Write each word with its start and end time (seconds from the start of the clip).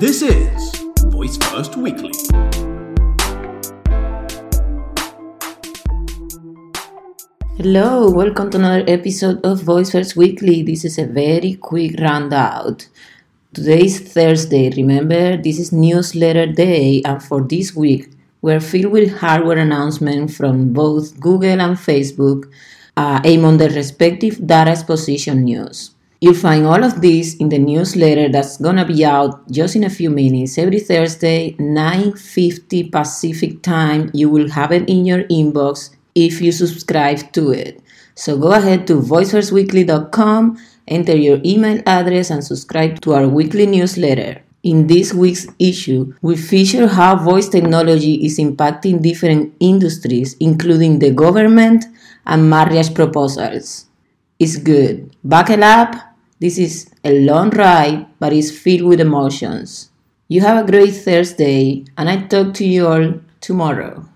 This 0.00 0.22
is 0.22 0.76
Voice 1.06 1.36
First 1.38 1.74
Weekly. 1.74 2.12
Hello, 7.56 8.08
welcome 8.08 8.48
to 8.50 8.58
another 8.58 8.84
episode 8.86 9.44
of 9.44 9.60
Voice 9.62 9.90
First 9.90 10.14
Weekly. 10.14 10.62
This 10.62 10.84
is 10.84 10.98
a 10.98 11.04
very 11.04 11.54
quick 11.54 11.96
roundout. 11.96 12.86
Today 13.52 13.86
is 13.86 13.98
Thursday. 13.98 14.70
Remember, 14.70 15.36
this 15.36 15.58
is 15.58 15.72
newsletter 15.72 16.46
day, 16.46 17.02
and 17.04 17.20
for 17.20 17.40
this 17.40 17.74
week, 17.74 18.12
we're 18.40 18.60
filled 18.60 18.92
with 18.92 19.18
hardware 19.18 19.58
announcements 19.58 20.36
from 20.36 20.72
both 20.72 21.18
Google 21.18 21.60
and 21.60 21.76
Facebook, 21.76 22.48
uh, 22.96 23.20
aimed 23.24 23.44
on 23.44 23.56
their 23.56 23.70
respective 23.70 24.46
data 24.46 24.70
exposition 24.70 25.42
news. 25.42 25.90
You'll 26.20 26.34
find 26.34 26.66
all 26.66 26.82
of 26.82 27.00
this 27.00 27.36
in 27.36 27.48
the 27.48 27.58
newsletter 27.58 28.28
that's 28.28 28.56
gonna 28.56 28.84
be 28.84 29.04
out 29.04 29.48
just 29.52 29.76
in 29.76 29.84
a 29.84 29.90
few 29.90 30.10
minutes. 30.10 30.58
Every 30.58 30.80
Thursday, 30.80 31.54
9:50 31.60 32.82
Pacific 32.90 33.62
time, 33.62 34.10
you 34.12 34.28
will 34.28 34.50
have 34.50 34.72
it 34.72 34.88
in 34.88 35.06
your 35.06 35.22
inbox 35.30 35.90
if 36.16 36.40
you 36.42 36.50
subscribe 36.50 37.30
to 37.34 37.52
it. 37.52 37.80
So 38.16 38.36
go 38.36 38.50
ahead 38.50 38.88
to 38.88 39.00
voicefirstweekly.com, 39.00 40.58
enter 40.88 41.16
your 41.16 41.38
email 41.44 41.80
address, 41.86 42.30
and 42.30 42.42
subscribe 42.42 43.00
to 43.02 43.14
our 43.14 43.28
weekly 43.28 43.66
newsletter. 43.66 44.42
In 44.64 44.88
this 44.88 45.14
week's 45.14 45.46
issue, 45.60 46.14
we 46.20 46.34
feature 46.36 46.88
how 46.88 47.14
voice 47.14 47.48
technology 47.48 48.14
is 48.26 48.38
impacting 48.38 49.02
different 49.02 49.54
industries, 49.60 50.34
including 50.40 50.98
the 50.98 51.12
government 51.12 51.86
and 52.26 52.50
marriage 52.50 52.92
proposals. 52.92 53.86
It's 54.40 54.56
good. 54.56 55.14
Buckle 55.22 55.62
up. 55.62 56.07
This 56.40 56.56
is 56.56 56.90
a 57.04 57.18
long 57.20 57.50
ride, 57.50 58.06
but 58.20 58.32
it's 58.32 58.50
filled 58.50 58.82
with 58.88 59.00
emotions. 59.00 59.90
You 60.28 60.40
have 60.42 60.62
a 60.62 60.70
great 60.70 60.94
Thursday, 60.94 61.84
and 61.96 62.08
I 62.08 62.26
talk 62.26 62.54
to 62.54 62.64
you 62.64 62.86
all 62.86 63.14
tomorrow. 63.40 64.08